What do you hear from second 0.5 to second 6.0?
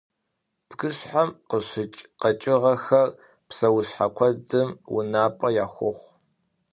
Бгыщхьэм къыщыкӏ къэкӏыгъэхэр псэущхьэ куэдым унапӏэ яхохъу.